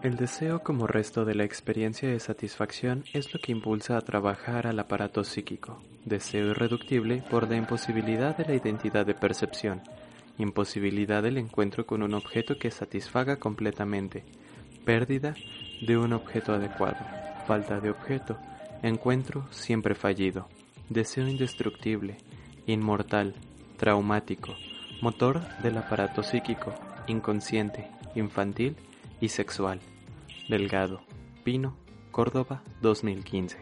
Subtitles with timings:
[0.00, 4.68] El deseo como resto de la experiencia de satisfacción es lo que impulsa a trabajar
[4.68, 9.82] al aparato psíquico, deseo irreductible por la imposibilidad de la identidad de percepción,
[10.38, 14.22] imposibilidad del encuentro con un objeto que satisfaga completamente,
[14.84, 15.34] pérdida
[15.84, 17.04] de un objeto adecuado,
[17.48, 18.38] falta de objeto,
[18.84, 20.46] encuentro siempre fallido,
[20.88, 22.18] deseo indestructible,
[22.68, 23.34] inmortal,
[23.76, 24.54] traumático,
[25.02, 26.72] motor del aparato psíquico,
[27.08, 28.76] inconsciente, infantil
[29.20, 29.80] y sexual.
[30.48, 31.02] Delgado,
[31.44, 31.76] Pino,
[32.10, 33.58] Córdoba, 2015.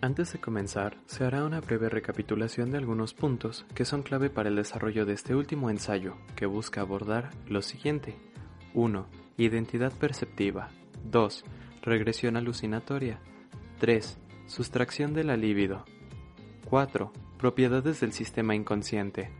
[0.00, 4.48] Antes de comenzar, se hará una breve recapitulación de algunos puntos que son clave para
[4.48, 8.14] el desarrollo de este último ensayo, que busca abordar lo siguiente.
[8.74, 9.06] 1.
[9.38, 10.68] Identidad perceptiva.
[11.04, 11.44] 2.
[11.82, 13.18] Regresión alucinatoria.
[13.80, 14.18] 3.
[14.46, 15.84] Sustracción de la libido.
[16.66, 17.12] 4.
[17.38, 19.30] Propiedades del sistema inconsciente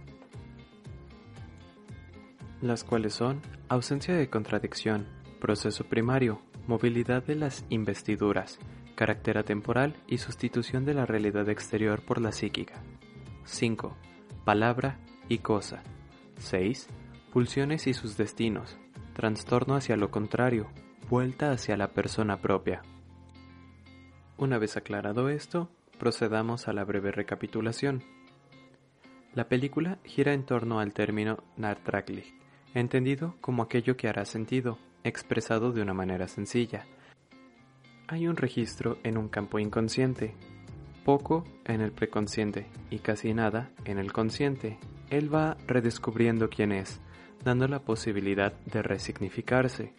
[2.60, 5.06] las cuales son ausencia de contradicción,
[5.40, 8.58] proceso primario, movilidad de las investiduras,
[8.94, 12.82] carácter atemporal y sustitución de la realidad exterior por la psíquica.
[13.44, 13.96] 5.
[14.44, 14.98] Palabra
[15.28, 15.82] y cosa.
[16.38, 16.88] 6.
[17.32, 18.76] Pulsiones y sus destinos,
[19.14, 20.66] trastorno hacia lo contrario,
[21.08, 22.82] vuelta hacia la persona propia.
[24.36, 28.02] Una vez aclarado esto, procedamos a la breve recapitulación.
[29.34, 32.34] La película gira en torno al término Nartraklich,
[32.74, 36.86] entendido como aquello que hará sentido, expresado de una manera sencilla.
[38.06, 40.34] Hay un registro en un campo inconsciente,
[41.04, 44.78] poco en el preconsciente y casi nada en el consciente.
[45.10, 47.00] Él va redescubriendo quién es,
[47.44, 49.94] dando la posibilidad de resignificarse.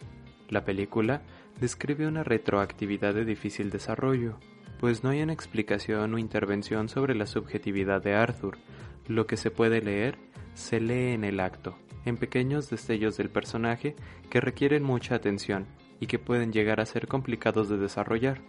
[0.48, 1.22] La película
[1.60, 4.38] describe una retroactividad de difícil desarrollo,
[4.78, 8.58] pues no hay una explicación o intervención sobre la subjetividad de Arthur.
[9.06, 10.16] Lo que se puede leer
[10.54, 13.96] se lee en el acto, en pequeños destellos del personaje
[14.30, 15.66] que requieren mucha atención
[16.00, 18.40] y que pueden llegar a ser complicados de desarrollar.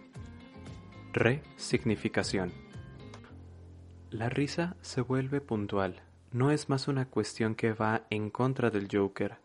[1.12, 2.52] Resignificación.
[4.10, 6.02] La risa se vuelve puntual.
[6.32, 9.36] No es más una cuestión que va en contra del Joker.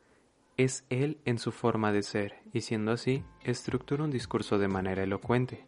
[0.56, 5.04] Es él en su forma de ser y siendo así, estructura un discurso de manera
[5.04, 5.66] elocuente.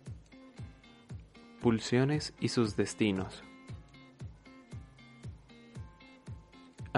[1.62, 3.44] Pulsiones y sus destinos.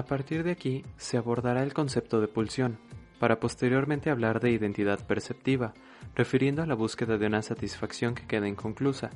[0.01, 2.79] A partir de aquí se abordará el concepto de pulsión,
[3.19, 5.75] para posteriormente hablar de identidad perceptiva,
[6.15, 9.11] refiriendo a la búsqueda de una satisfacción que queda inconclusa,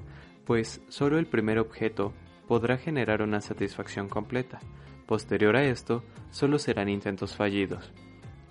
[0.45, 2.13] pues solo el primer objeto
[2.47, 4.59] podrá generar una satisfacción completa.
[5.07, 7.91] Posterior a esto, solo serán intentos fallidos.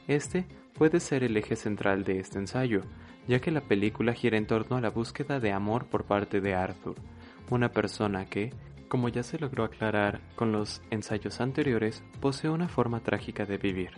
[0.08, 0.44] Este
[0.76, 2.80] puede ser el eje central de este ensayo,
[3.28, 6.52] ya que la película gira en torno a la búsqueda de amor por parte de
[6.52, 6.96] Arthur,
[7.48, 8.50] una persona que,
[8.88, 13.90] como ya se logró aclarar con los ensayos anteriores, posee una forma trágica de vivir.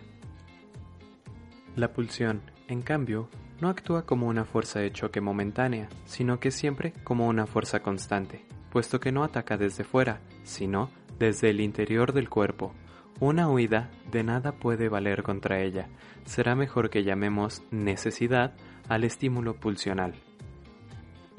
[1.75, 3.29] La pulsión, en cambio,
[3.61, 8.45] no actúa como una fuerza de choque momentánea, sino que siempre como una fuerza constante,
[8.71, 12.75] puesto que no ataca desde fuera, sino desde el interior del cuerpo.
[13.21, 15.89] Una huida de nada puede valer contra ella.
[16.25, 18.55] Será mejor que llamemos necesidad
[18.89, 20.15] al estímulo pulsional.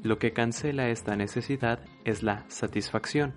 [0.02, 3.34] Lo que cancela esta necesidad es la satisfacción,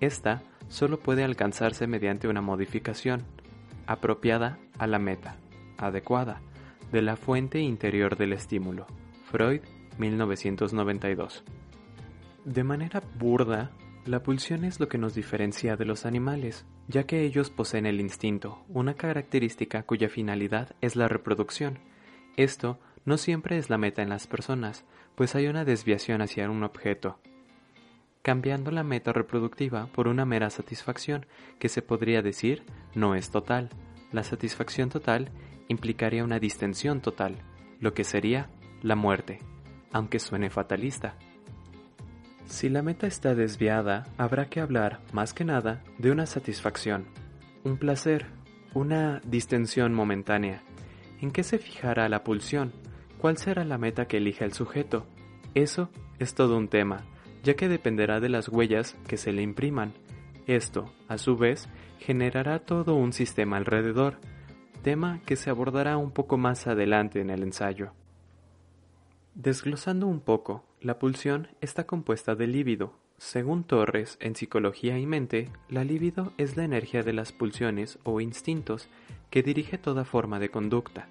[0.00, 3.24] esta solo puede alcanzarse mediante una modificación
[3.86, 5.36] apropiada a la meta,
[5.78, 6.40] adecuada,
[6.92, 8.86] de la fuente interior del estímulo.
[9.24, 9.62] Freud,
[9.98, 11.42] 1992.
[12.44, 13.70] De manera burda,
[14.06, 18.00] la pulsión es lo que nos diferencia de los animales, ya que ellos poseen el
[18.00, 21.78] instinto, una característica cuya finalidad es la reproducción.
[22.36, 24.84] Esto no siempre es la meta en las personas,
[25.14, 27.18] pues hay una desviación hacia un objeto,
[28.22, 31.26] cambiando la meta reproductiva por una mera satisfacción
[31.58, 32.62] que se podría decir
[32.94, 33.70] no es total.
[34.12, 35.30] La satisfacción total
[35.68, 37.36] implicaría una distensión total,
[37.80, 38.50] lo que sería
[38.82, 39.38] la muerte,
[39.92, 41.14] aunque suene fatalista.
[42.46, 47.06] Si la meta está desviada, habrá que hablar, más que nada, de una satisfacción,
[47.64, 48.26] un placer,
[48.74, 50.62] una distensión momentánea.
[51.20, 52.72] ¿En qué se fijará la pulsión?
[53.18, 55.04] ¿Cuál será la meta que elija el sujeto?
[55.54, 57.04] Eso es todo un tema,
[57.42, 59.92] ya que dependerá de las huellas que se le impriman.
[60.46, 61.68] Esto, a su vez,
[61.98, 64.18] generará todo un sistema alrededor,
[64.82, 67.90] tema que se abordará un poco más adelante en el ensayo.
[69.34, 72.94] Desglosando un poco, la pulsión está compuesta de líbido.
[73.16, 78.20] Según Torres, en Psicología y Mente, la líbido es la energía de las pulsiones o
[78.20, 78.88] instintos
[79.28, 81.08] que dirige toda forma de conducta.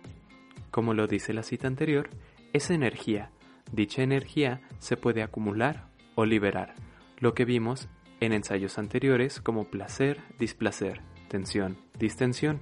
[0.77, 2.07] Como lo dice la cita anterior,
[2.53, 3.31] es energía.
[3.71, 6.75] Dicha energía se puede acumular o liberar,
[7.17, 7.89] lo que vimos
[8.19, 12.59] en ensayos anteriores como placer, displacer, tensión, distensión.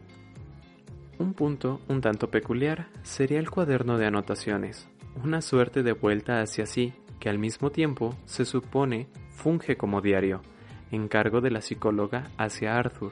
[1.20, 4.88] Un punto un tanto peculiar sería el cuaderno de anotaciones,
[5.22, 10.42] una suerte de vuelta hacia sí que al mismo tiempo se supone funge como diario,
[10.90, 13.12] encargo de la psicóloga hacia Arthur,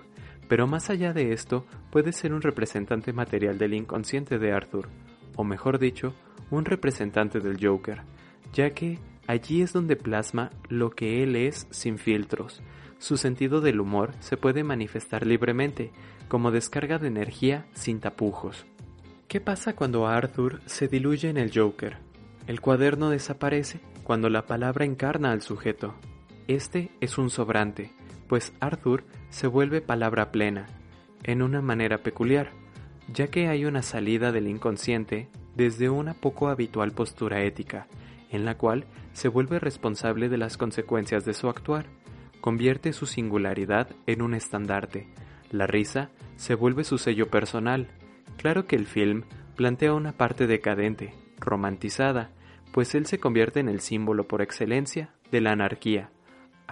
[0.54, 4.88] pero más allá de esto puede ser un representante material del inconsciente de Arthur,
[5.36, 6.14] o mejor dicho,
[6.52, 8.04] un representante del Joker,
[8.54, 12.62] ya que allí es donde plasma lo que él es sin filtros.
[13.00, 15.92] Su sentido del humor se puede manifestar libremente,
[16.28, 18.64] como descarga de energía sin tapujos.
[19.28, 21.98] ¿Qué pasa cuando Arthur se diluye en el Joker?
[22.46, 25.96] El cuaderno desaparece cuando la palabra encarna al sujeto.
[26.48, 27.92] Este es un sobrante,
[28.28, 30.68] pues Arthur se vuelve palabra plena,
[31.24, 32.52] en una manera peculiar,
[33.12, 37.88] ya que hay una salida del inconsciente desde una poco habitual postura ética,
[38.30, 41.86] en la cual se vuelve responsable de las consecuencias de su actuar,
[42.42, 45.08] convierte su singularidad en un estandarte,
[45.52, 47.88] la risa se vuelve su sello personal.
[48.38, 49.24] Claro que el film
[49.56, 52.32] plantea una parte decadente, romantizada,
[52.72, 56.10] pues él se convierte en el símbolo por excelencia de la anarquía,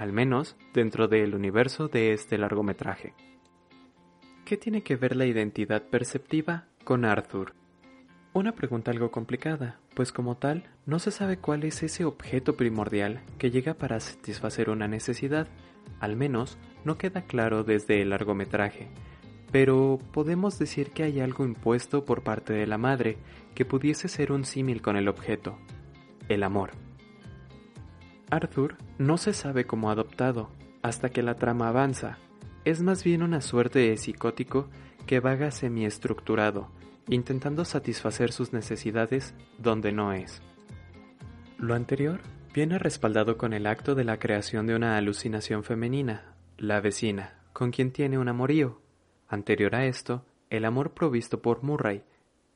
[0.02, 3.14] al menos dentro del universo de este largometraje.
[4.46, 7.54] ¿Qué tiene que ver la identidad perceptiva con Arthur?
[8.34, 13.22] Una pregunta algo complicada, pues como tal, no se sabe cuál es ese objeto primordial
[13.38, 15.48] que llega para satisfacer una necesidad,
[16.00, 18.88] al menos no queda claro desde el largometraje,
[19.52, 23.20] pero podemos decir que hay algo impuesto por parte de la madre
[23.54, 25.60] que pudiese ser un símil con el objeto,
[26.28, 26.72] el amor.
[28.32, 30.50] Arthur no se sabe como adoptado
[30.82, 32.18] hasta que la trama avanza.
[32.64, 34.70] Es más bien una suerte de psicótico
[35.06, 36.70] que vaga semiestructurado,
[37.10, 40.42] intentando satisfacer sus necesidades donde no es.
[41.58, 42.22] Lo anterior
[42.54, 47.72] viene respaldado con el acto de la creación de una alucinación femenina, la vecina, con
[47.72, 48.82] quien tiene un amorío.
[49.28, 52.04] Anterior a esto, el amor provisto por Murray,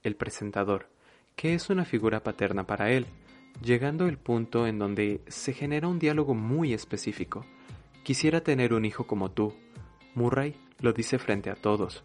[0.04, 0.89] el presentador,
[1.36, 3.07] que es una figura paterna para él,
[3.61, 7.45] llegando el punto en donde se genera un diálogo muy específico.
[8.03, 9.53] Quisiera tener un hijo como tú.
[10.13, 12.03] Murray lo dice frente a todos.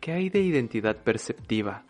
[0.00, 1.84] ¿Qué hay de identidad perceptiva?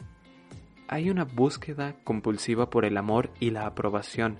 [0.88, 4.36] Hay una búsqueda compulsiva por el amor y la aprobación.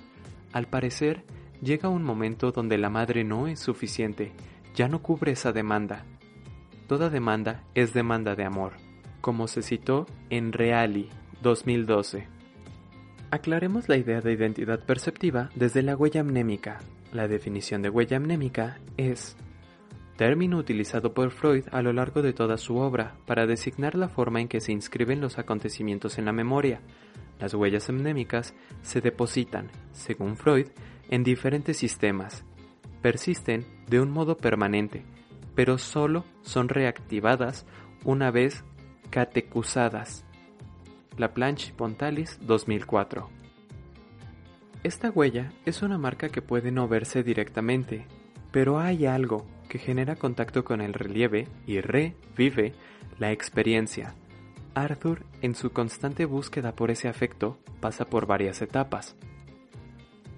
[0.53, 1.25] Al parecer,
[1.63, 4.33] llega un momento donde la madre no es suficiente,
[4.75, 6.05] ya no cubre esa demanda.
[6.89, 8.73] Toda demanda es demanda de amor,
[9.21, 11.09] como se citó en Reali
[11.41, 12.42] 2012.
[13.33, 16.81] Aclaremos la idea de identidad perceptiva desde la huella amnémica.
[17.15, 19.39] La definición de huella amnémica es
[20.19, 24.43] término utilizado por Freud a lo largo de toda su obra para designar la forma
[24.43, 26.83] en que se inscriben los acontecimientos en la memoria.
[27.41, 28.53] Las huellas amnémicas
[28.83, 30.67] se depositan, según Freud,
[31.09, 32.45] en diferentes sistemas.
[33.01, 35.05] Persisten de un modo permanente,
[35.55, 37.65] pero solo son reactivadas
[38.05, 38.63] una vez
[39.09, 40.27] catecusadas
[41.17, 43.29] la Planche Pontalis 2004.
[44.83, 48.07] Esta huella es una marca que puede no verse directamente,
[48.51, 52.75] pero hay algo que genera contacto con el relieve y revive
[53.19, 54.15] la experiencia.
[54.75, 59.17] Arthur, en su constante búsqueda por ese afecto, pasa por varias etapas,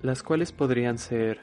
[0.03, 1.41] las cuales podrían ser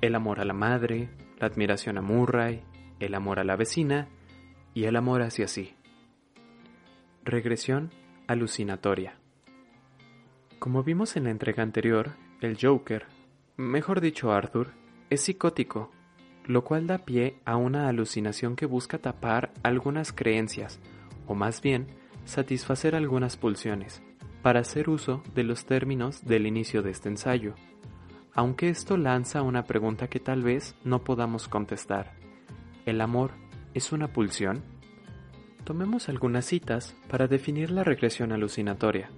[0.00, 1.08] el amor a la madre,
[1.38, 2.62] la admiración a Murray,
[3.00, 4.08] el amor a la vecina
[4.74, 5.74] y el amor hacia sí.
[7.24, 7.90] Regresión
[8.30, 9.14] alucinatoria.
[10.60, 13.06] Como vimos en la entrega anterior, el Joker,
[13.56, 14.68] mejor dicho Arthur,
[15.10, 15.90] es psicótico,
[16.44, 20.78] lo cual da pie a una alucinación que busca tapar algunas creencias,
[21.26, 21.88] o más bien,
[22.24, 24.00] satisfacer algunas pulsiones,
[24.42, 27.56] para hacer uso de los términos del inicio de este ensayo.
[28.32, 32.12] Aunque esto lanza una pregunta que tal vez no podamos contestar.
[32.86, 33.32] ¿El amor
[33.74, 34.62] es una pulsión?
[35.64, 39.10] Tomemos algunas citas para definir la regresión alucinatoria.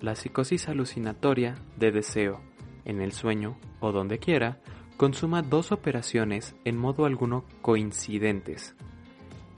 [0.00, 2.40] La psicosis alucinatoria de deseo,
[2.84, 4.60] en el sueño o donde quiera,
[4.96, 8.74] consuma dos operaciones en modo alguno coincidentes.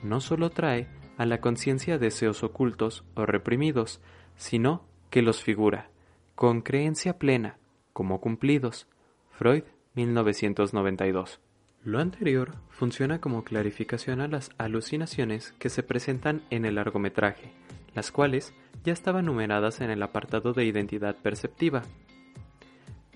[0.03, 4.01] No solo trae a la conciencia deseos ocultos o reprimidos,
[4.37, 5.91] sino que los figura,
[6.35, 7.59] con creencia plena,
[7.93, 8.87] como cumplidos.
[9.31, 11.41] Freud, 1992.
[11.89, 17.51] Lo anterior funciona como clarificación a las alucinaciones que se presentan en el largometraje,
[17.95, 18.53] las cuales
[18.85, 21.81] ya estaban numeradas en el apartado de identidad perceptiva,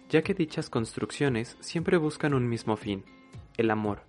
[0.09, 3.05] ya que dichas construcciones siempre buscan un mismo fin,
[3.59, 4.05] el amor,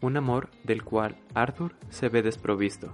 [0.00, 2.92] un amor del cual Arthur se ve desprovisto.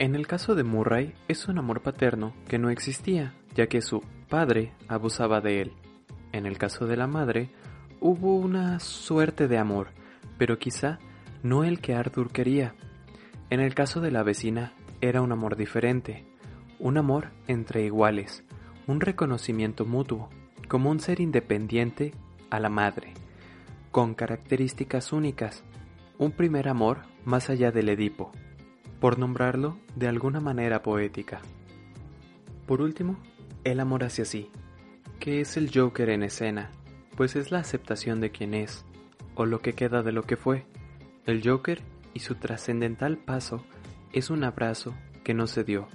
[0.00, 4.02] En el caso de Murray es un amor paterno que no existía, ya que su
[4.28, 5.72] padre abusaba de él.
[6.32, 7.48] En el caso de la madre,
[8.00, 9.99] hubo una suerte de amor,
[10.40, 10.98] pero quizá
[11.42, 12.74] no el que Arthur quería.
[13.50, 16.24] En el caso de la vecina, era un amor diferente,
[16.78, 18.42] un amor entre iguales,
[18.86, 20.30] un reconocimiento mutuo,
[20.66, 22.14] como un ser independiente
[22.48, 23.12] a la madre,
[23.90, 25.62] con características únicas,
[26.16, 28.32] un primer amor más allá del Edipo,
[28.98, 31.42] por nombrarlo de alguna manera poética.
[32.66, 33.18] Por último,
[33.64, 34.50] el amor hacia sí,
[35.18, 36.70] que es el Joker en escena,
[37.14, 38.86] pues es la aceptación de quien es,
[39.40, 40.66] o lo que queda de lo que fue.
[41.24, 41.80] El Joker
[42.12, 43.64] y su trascendental paso
[44.12, 44.94] es un abrazo
[45.24, 45.88] que no se dio,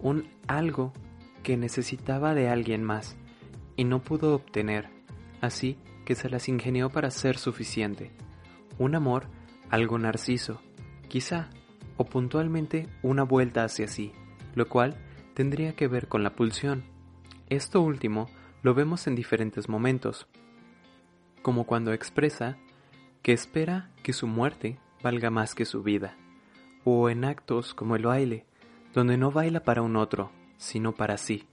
[0.00, 0.94] un algo
[1.42, 3.18] que necesitaba de alguien más
[3.76, 4.88] y no pudo obtener,
[5.42, 5.76] así
[6.06, 8.10] que se las ingenió para ser suficiente.
[8.78, 9.26] Un amor
[9.68, 10.62] algo narciso,
[11.08, 11.50] quizá,
[11.98, 14.12] o puntualmente una vuelta hacia sí,
[14.54, 14.96] lo cual
[15.34, 16.84] tendría que ver con la pulsión.
[17.50, 18.30] Esto último
[18.62, 20.26] lo vemos en diferentes momentos,
[21.42, 22.56] como cuando expresa
[23.28, 26.16] que espera que su muerte valga más que su vida,
[26.84, 28.46] o en actos como el baile,
[28.94, 31.44] donde no baila para un otro, sino para sí.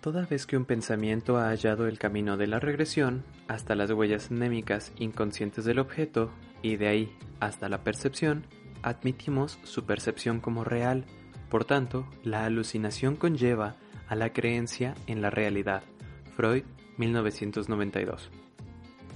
[0.00, 4.30] Toda vez que un pensamiento ha hallado el camino de la regresión hasta las huellas
[4.30, 6.30] anémicas inconscientes del objeto
[6.62, 8.46] y de ahí hasta la percepción,
[8.82, 11.06] admitimos su percepción como real,
[11.50, 13.74] por tanto, la alucinación conlleva
[14.06, 15.82] a la creencia en la realidad.
[16.36, 16.62] Freud,
[16.98, 18.30] 1992.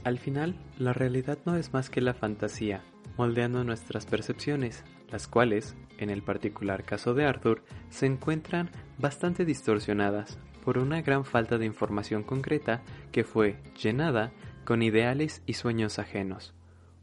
[0.02, 2.83] Al final, la realidad no es más que la fantasía,
[3.19, 10.38] moldeando nuestras percepciones, las cuales, en el particular caso de Arthur, se encuentran bastante distorsionadas
[10.64, 14.33] por una gran falta de información concreta que fue llenada
[14.64, 16.54] con ideales y sueños ajenos.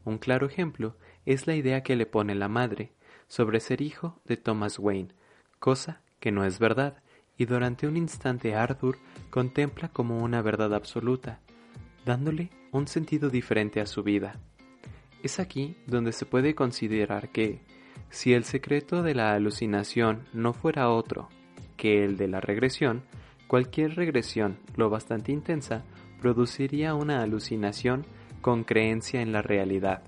[0.04, 2.92] Un claro ejemplo es la idea que le pone la madre
[3.28, 5.14] sobre ser hijo de Thomas Wayne,
[5.60, 7.02] cosa que no es verdad,
[7.36, 8.98] y durante un instante Arthur
[9.30, 11.40] contempla como una verdad absoluta,
[12.04, 14.40] dándole un sentido diferente a su vida.
[15.22, 17.60] Es aquí donde se puede considerar que,
[18.10, 21.28] si el secreto de la alucinación no fuera otro
[21.76, 23.02] que el de la regresión,
[23.46, 25.84] cualquier regresión lo bastante intensa
[26.20, 28.04] produciría una alucinación
[28.40, 30.02] con creencia en la realidad.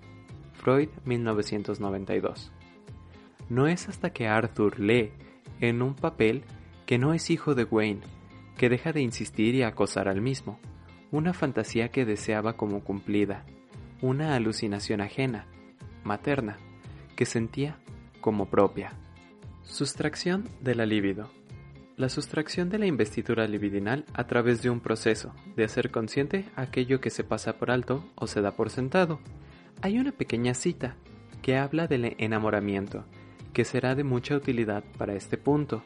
[0.55, 2.53] Freud 1992.
[3.49, 5.13] No es hasta que Arthur lee
[5.61, 6.45] en un papel
[6.87, 8.03] que no es hijo de Wayne,
[8.57, 10.59] que deja de insistir y acosar al mismo,
[11.13, 13.45] una fantasía que deseaba como cumplida,
[14.01, 15.47] una alucinación ajena,
[16.05, 16.59] materna,
[17.17, 17.79] que sentía
[18.21, 18.93] como propia.
[19.63, 21.31] Sustracción de la libido.
[21.97, 27.01] La sustracción de la investidura libidinal a través de un proceso de hacer consciente aquello
[27.01, 29.21] que se pasa por alto o se da por sentado.
[29.83, 30.97] Hay una pequeña cita
[31.43, 33.05] que habla del enamoramiento,
[33.53, 35.83] que será de mucha utilidad para este punto.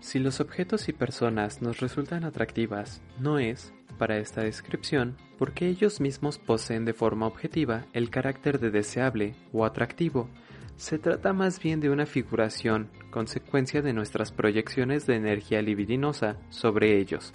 [0.00, 6.00] Si los objetos y personas nos resultan atractivas, no es, para esta descripción, porque ellos
[6.00, 10.28] mismos poseen de forma objetiva el carácter de deseable o atractivo,
[10.76, 16.98] se trata más bien de una figuración, consecuencia de nuestras proyecciones de energía libidinosa sobre
[16.98, 17.32] ellos.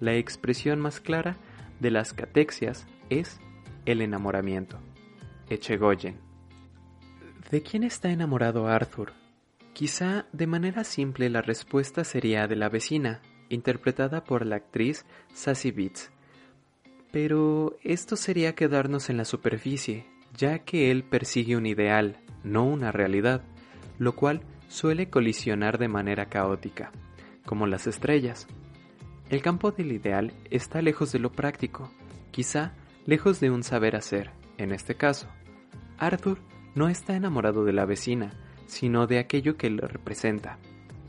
[0.00, 1.36] La expresión más clara
[1.80, 3.40] de las catexias es
[3.84, 4.78] el enamoramiento.
[5.50, 6.18] Echegoyen.
[7.50, 9.12] ¿De quién está enamorado Arthur?
[9.72, 13.20] Quizá de manera simple la respuesta sería de la vecina,
[13.54, 16.10] interpretada por la actriz Sassy Beats.
[17.12, 20.06] Pero esto sería quedarnos en la superficie,
[20.36, 23.42] ya que él persigue un ideal, no una realidad,
[23.98, 26.90] lo cual suele colisionar de manera caótica,
[27.46, 28.46] como las estrellas.
[29.30, 31.90] El campo del ideal está lejos de lo práctico,
[32.30, 32.74] quizá
[33.06, 35.28] lejos de un saber hacer, en este caso.
[35.98, 36.38] Arthur
[36.74, 38.32] no está enamorado de la vecina,
[38.66, 40.58] sino de aquello que le representa,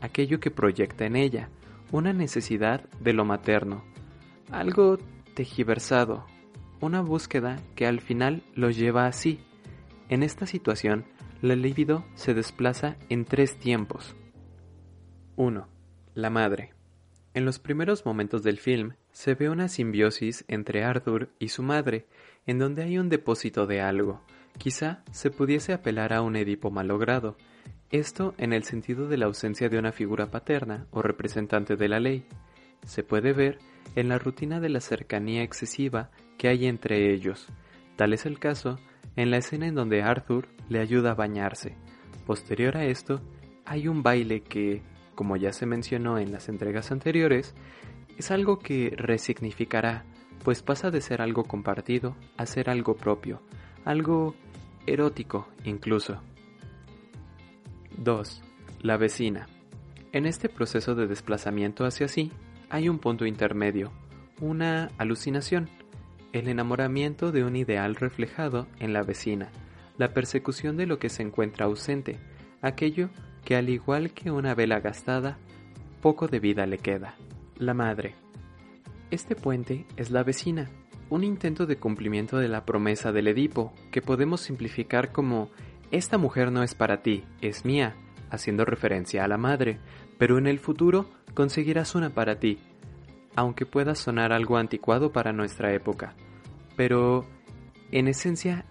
[0.00, 1.50] aquello que proyecta en ella,
[1.92, 3.84] una necesidad de lo materno,
[4.50, 4.98] algo
[5.34, 6.26] tejiversado,
[6.80, 9.40] una búsqueda que al final lo lleva así.
[10.08, 11.04] En esta situación,
[11.42, 14.16] la libido se desplaza en tres tiempos.
[15.36, 15.68] 1.
[16.14, 16.72] La madre.
[17.34, 22.06] En los primeros momentos del film se ve una simbiosis entre Arthur y su madre,
[22.46, 24.22] en donde hay un depósito de algo.
[24.56, 27.36] Quizá se pudiese apelar a un Edipo malogrado,
[27.90, 32.00] esto en el sentido de la ausencia de una figura paterna o representante de la
[32.00, 32.24] ley.
[32.84, 33.58] Se puede ver
[33.94, 37.48] en la rutina de la cercanía excesiva que hay entre ellos.
[37.96, 38.78] Tal es el caso
[39.14, 41.74] en la escena en donde Arthur le ayuda a bañarse.
[42.26, 43.20] Posterior a esto,
[43.64, 44.82] hay un baile que,
[45.14, 47.54] como ya se mencionó en las entregas anteriores,
[48.18, 50.04] es algo que resignificará,
[50.44, 53.42] pues pasa de ser algo compartido a ser algo propio,
[53.84, 54.34] algo
[54.86, 56.20] erótico incluso.
[57.98, 58.42] 2.
[58.82, 59.46] La vecina.
[60.12, 62.30] En este proceso de desplazamiento hacia sí,
[62.68, 63.90] hay un punto intermedio,
[64.40, 65.68] una alucinación,
[66.32, 69.50] el enamoramiento de un ideal reflejado en la vecina,
[69.96, 72.18] la persecución de lo que se encuentra ausente,
[72.60, 73.08] aquello
[73.44, 75.38] que al igual que una vela gastada,
[76.02, 77.14] poco de vida le queda.
[77.56, 78.14] La madre.
[79.10, 80.68] Este puente es la vecina,
[81.08, 85.48] un intento de cumplimiento de la promesa del Edipo, que podemos simplificar como
[85.90, 87.94] esta mujer no es para ti, es mía,
[88.30, 89.78] haciendo referencia a la madre,
[90.18, 92.58] pero en el futuro conseguirás una para ti,
[93.34, 96.14] aunque pueda sonar algo anticuado para nuestra época.
[96.76, 97.26] Pero,
[97.92, 98.64] en esencia,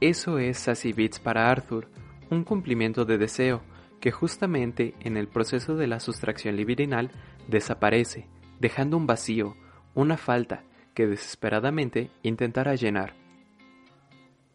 [0.00, 1.88] eso es Sassy Beats para Arthur,
[2.30, 3.62] un cumplimiento de deseo
[4.00, 7.10] que justamente en el proceso de la sustracción libidinal
[7.46, 8.26] desaparece,
[8.58, 9.56] dejando un vacío,
[9.94, 10.64] una falta
[10.94, 13.14] que desesperadamente intentará llenar.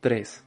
[0.02, 0.44] 3.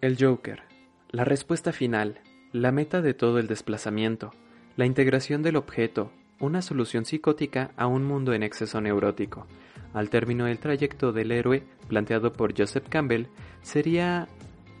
[0.00, 0.73] El Joker.
[1.14, 2.18] La respuesta final,
[2.50, 4.32] la meta de todo el desplazamiento,
[4.74, 9.46] la integración del objeto, una solución psicótica a un mundo en exceso neurótico.
[9.92, 13.28] Al término del trayecto del héroe, planteado por Joseph Campbell,
[13.62, 14.26] sería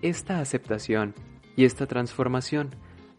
[0.02, 1.14] esta aceptación
[1.54, 2.70] y esta transformación,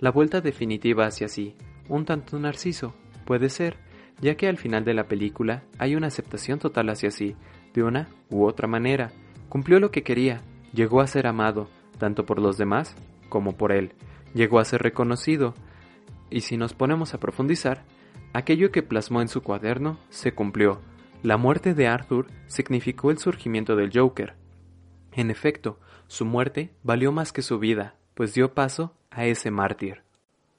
[0.01, 1.55] la vuelta definitiva hacia sí,
[1.87, 2.93] un tanto narciso,
[3.23, 3.77] puede ser,
[4.19, 7.37] ya que al final de la película hay una aceptación total hacia sí,
[7.73, 9.13] de una u otra manera,
[9.47, 10.41] cumplió lo que quería,
[10.73, 12.95] llegó a ser amado, tanto por los demás
[13.29, 13.93] como por él,
[14.33, 15.53] llegó a ser reconocido,
[16.29, 17.83] y si nos ponemos a profundizar,
[18.33, 20.81] aquello que plasmó en su cuaderno se cumplió.
[21.23, 24.35] La muerte de Arthur significó el surgimiento del Joker.
[25.13, 30.03] En efecto, su muerte valió más que su vida, pues dio paso a ese mártir.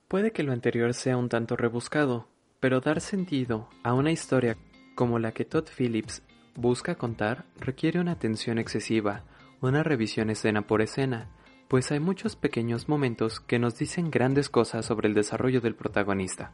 [0.08, 2.28] Puede que lo anterior sea un tanto rebuscado,
[2.60, 4.56] pero dar sentido a una historia
[4.94, 6.22] como la que Todd Phillips
[6.54, 9.24] busca contar requiere una atención excesiva,
[9.60, 11.28] una revisión escena por escena,
[11.68, 16.52] pues hay muchos pequeños momentos que nos dicen grandes cosas sobre el desarrollo del protagonista.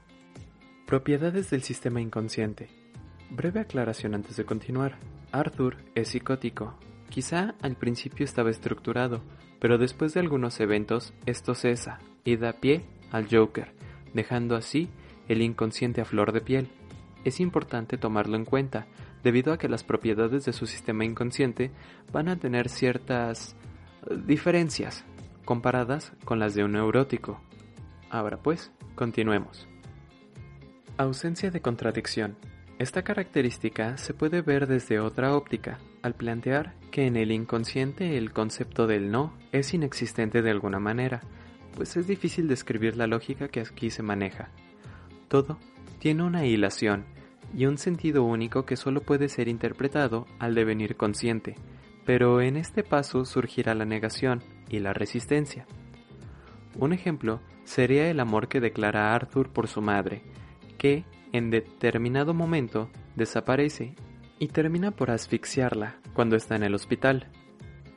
[0.86, 2.68] Propiedades del sistema inconsciente.
[3.30, 4.98] Breve aclaración antes de continuar.
[5.32, 6.74] Arthur es psicótico.
[7.08, 9.22] Quizá al principio estaba estructurado,
[9.60, 13.74] pero después de algunos eventos esto cesa y da pie al Joker,
[14.14, 14.88] dejando así
[15.28, 16.68] el inconsciente a flor de piel.
[17.24, 18.86] Es importante tomarlo en cuenta,
[19.22, 21.70] debido a que las propiedades de su sistema inconsciente
[22.12, 23.56] van a tener ciertas
[24.26, 25.04] diferencias
[25.44, 27.40] comparadas con las de un neurótico.
[28.10, 29.68] Ahora pues, continuemos.
[30.96, 32.36] Ausencia de contradicción.
[32.78, 38.32] Esta característica se puede ver desde otra óptica, al plantear que en el inconsciente el
[38.32, 41.20] concepto del no es inexistente de alguna manera,
[41.76, 44.50] pues es difícil describir la lógica que aquí se maneja.
[45.28, 45.58] Todo
[46.00, 47.04] tiene una hilación
[47.54, 51.56] y un sentido único que solo puede ser interpretado al devenir consciente,
[52.04, 55.66] pero en este paso surgirá la negación y la resistencia.
[56.78, 60.22] Un ejemplo sería el amor que declara Arthur por su madre,
[60.78, 63.94] que en determinado momento desaparece
[64.38, 67.28] y termina por asfixiarla cuando está en el hospital.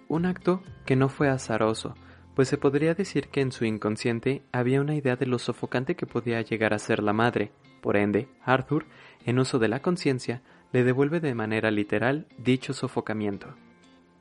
[0.07, 1.95] Un acto que no fue azaroso,
[2.35, 6.05] pues se podría decir que en su inconsciente había una idea de lo sofocante que
[6.05, 7.51] podía llegar a ser la madre.
[7.85, 8.87] Por ende, Arthur,
[9.27, 13.53] en uso de la conciencia, le devuelve de manera literal dicho sofocamiento.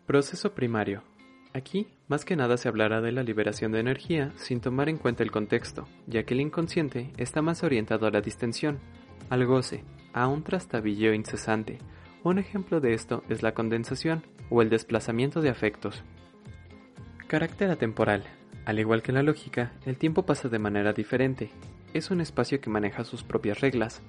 [0.04, 1.02] Proceso primario.
[1.54, 5.22] Aquí, más que nada se hablará de la liberación de energía sin tomar en cuenta
[5.22, 8.80] el contexto, ya que el inconsciente está más orientado a la distensión,
[9.30, 11.78] al goce, a un trastabilleo incesante.
[12.22, 16.04] Un ejemplo de esto es la condensación o el desplazamiento de afectos.
[17.28, 18.24] Carácter atemporal.
[18.66, 21.50] Al igual que la lógica, el tiempo pasa de manera diferente.
[21.94, 24.02] Es un espacio que maneja sus propias reglas,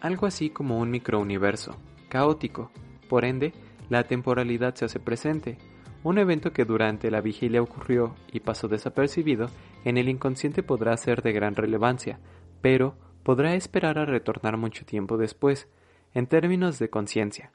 [0.00, 1.76] algo así como un microuniverso,
[2.08, 2.72] caótico.
[3.08, 3.52] Por ende,
[3.88, 5.56] la temporalidad se hace presente.
[6.02, 9.50] Un evento que durante la vigilia ocurrió y pasó desapercibido,
[9.84, 12.18] en el inconsciente podrá ser de gran relevancia,
[12.60, 15.68] pero podrá esperar a retornar mucho tiempo después,
[16.14, 17.52] en términos de conciencia,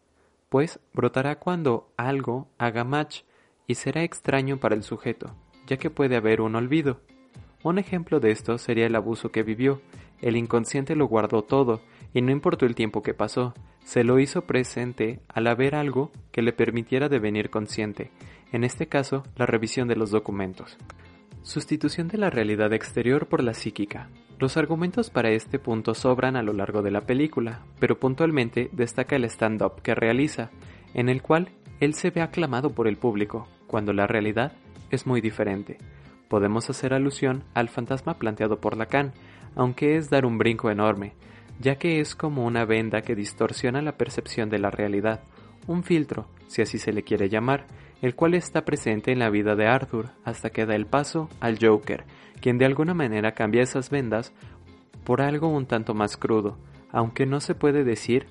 [0.47, 3.23] pues brotará cuando algo haga match
[3.67, 5.35] y será extraño para el sujeto,
[5.67, 7.01] ya que puede haber un olvido.
[7.63, 9.81] Un ejemplo de esto sería el abuso que vivió.
[10.21, 11.81] El inconsciente lo guardó todo
[12.13, 16.41] y no importó el tiempo que pasó, se lo hizo presente al haber algo que
[16.41, 18.11] le permitiera devenir consciente,
[18.51, 20.77] en este caso la revisión de los documentos.
[21.41, 24.09] Sustitución de la realidad exterior por la psíquica.
[24.39, 29.15] Los argumentos para este punto sobran a lo largo de la película, pero puntualmente destaca
[29.15, 30.51] el stand-up que realiza,
[30.93, 31.49] en el cual
[31.79, 34.53] él se ve aclamado por el público, cuando la realidad
[34.89, 35.77] es muy diferente.
[36.33, 39.13] Podemos hacer alusión al fantasma planteado por Lacan,
[39.55, 41.13] aunque es dar un brinco enorme,
[41.59, 45.21] ya que es como una venda que distorsiona la percepción de la realidad,
[45.67, 47.67] un filtro, si así se le quiere llamar,
[48.01, 51.59] el cual está presente en la vida de Arthur hasta que da el paso al
[51.61, 52.03] Joker,
[52.41, 54.33] quien de alguna manera cambia esas vendas
[55.03, 56.57] por algo un tanto más crudo,
[56.91, 58.25] aunque no se puede decir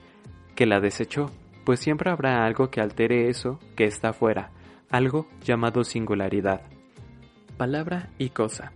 [0.56, 1.30] que la desechó,
[1.64, 4.50] pues siempre habrá algo que altere eso que está afuera,
[4.90, 6.71] algo llamado singularidad.
[7.62, 8.72] Palabra y cosa.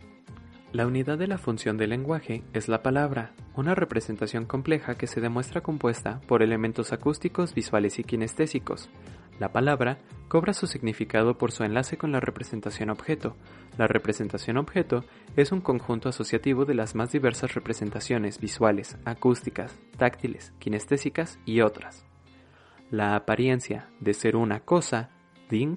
[0.71, 5.21] La unidad de la función del lenguaje es la palabra, una representación compleja que se
[5.21, 8.89] demuestra compuesta por elementos acústicos, visuales y kinestésicos.
[9.41, 13.35] La palabra cobra su significado por su enlace con la representación objeto.
[13.77, 20.53] La representación objeto es un conjunto asociativo de las más diversas representaciones visuales, acústicas, táctiles,
[20.61, 22.07] kinestésicas y otras.
[22.93, 25.11] La apariencia de ser una cosa,
[25.51, 25.77] ding,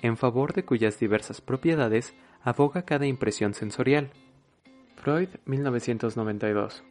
[0.00, 2.14] en favor de cuyas diversas propiedades
[2.46, 4.10] aboga cada impresión sensorial.
[4.94, 6.84] Freud, 1992.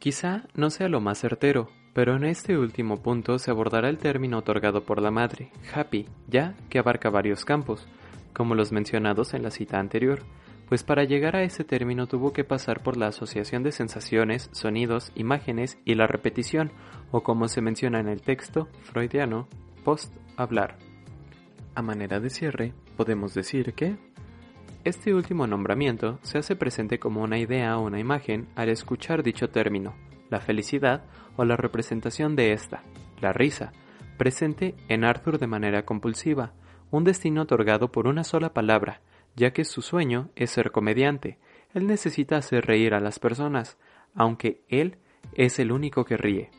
[0.00, 4.38] Quizá no sea lo más certero, pero en este último punto se abordará el término
[4.38, 7.86] otorgado por la madre, happy, ya que abarca varios campos,
[8.32, 10.24] como los mencionados en la cita anterior,
[10.68, 15.12] pues para llegar a ese término tuvo que pasar por la asociación de sensaciones, sonidos,
[15.14, 16.72] imágenes y la repetición,
[17.12, 19.46] o como se menciona en el texto freudiano,
[19.84, 20.76] post-hablar.
[21.76, 23.96] A manera de cierre, podemos decir que
[24.84, 29.48] este último nombramiento se hace presente como una idea o una imagen al escuchar dicho
[29.48, 29.94] término,
[30.28, 31.04] la felicidad
[31.36, 32.82] o la representación de esta,
[33.20, 33.72] la risa,
[34.18, 36.52] presente en Arthur de manera compulsiva,
[36.90, 39.00] un destino otorgado por una sola palabra,
[39.36, 41.38] ya que su sueño es ser comediante.
[41.74, 43.78] Él necesita hacer reír a las personas,
[44.14, 44.98] aunque él
[45.34, 46.50] es el único que ríe.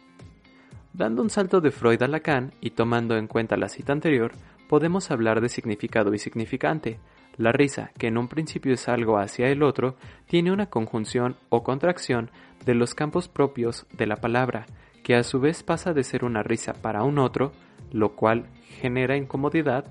[0.94, 4.32] Dando un salto de Freud a Lacan y tomando en cuenta la cita anterior,
[4.70, 7.00] podemos hablar de significado y significante.
[7.38, 9.96] La risa, que en un principio es algo hacia el otro,
[10.28, 12.30] tiene una conjunción o contracción
[12.66, 14.66] de los campos propios de la palabra,
[15.04, 17.52] que a su vez pasa de ser una risa para un otro,
[17.92, 18.46] lo cual
[18.80, 19.86] genera incomodidad,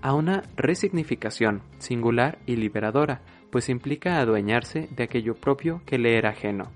[0.00, 3.20] a una resignificación singular y liberadora,
[3.50, 6.70] pues implica adueñarse de aquello propio que le era ajeno.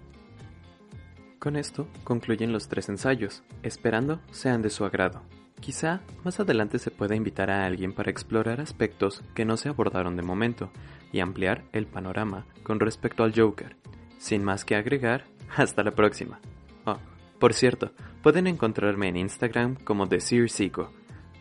[1.38, 5.22] Con esto concluyen los tres ensayos, esperando sean de su agrado.
[5.62, 10.16] Quizá más adelante se pueda invitar a alguien para explorar aspectos que no se abordaron
[10.16, 10.72] de momento
[11.12, 13.76] y ampliar el panorama con respecto al Joker.
[14.18, 15.24] Sin más que agregar,
[15.56, 16.40] hasta la próxima.
[16.84, 16.98] Oh,
[17.38, 17.92] por cierto,
[18.24, 20.90] pueden encontrarme en Instagram como TheSeerSico,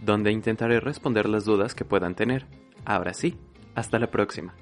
[0.04, 2.46] donde intentaré responder las dudas que puedan tener.
[2.86, 3.40] Ahora sí,
[3.74, 4.54] hasta la próxima.